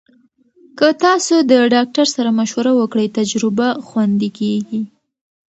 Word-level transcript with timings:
که 0.77 0.87
تاسو 1.03 1.35
د 1.49 1.53
ډاکټر 1.73 2.05
سره 2.15 2.29
مشوره 2.39 2.71
وکړئ، 2.79 3.07
تجربه 3.19 3.67
خوندي 3.87 4.29
کېږي. 4.39 4.81